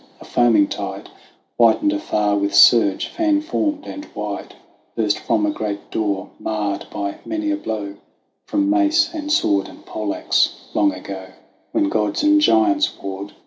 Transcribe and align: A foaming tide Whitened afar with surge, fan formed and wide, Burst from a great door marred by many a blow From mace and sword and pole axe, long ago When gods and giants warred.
A 0.19 0.25
foaming 0.25 0.67
tide 0.67 1.11
Whitened 1.57 1.93
afar 1.93 2.35
with 2.35 2.55
surge, 2.55 3.05
fan 3.09 3.39
formed 3.39 3.85
and 3.85 4.07
wide, 4.15 4.55
Burst 4.95 5.19
from 5.19 5.45
a 5.45 5.51
great 5.51 5.91
door 5.91 6.31
marred 6.39 6.87
by 6.89 7.19
many 7.23 7.51
a 7.51 7.55
blow 7.55 7.97
From 8.47 8.67
mace 8.67 9.13
and 9.13 9.31
sword 9.31 9.67
and 9.69 9.85
pole 9.85 10.15
axe, 10.15 10.69
long 10.73 10.91
ago 10.91 11.27
When 11.71 11.87
gods 11.89 12.23
and 12.23 12.41
giants 12.41 12.97
warred. 12.99 13.33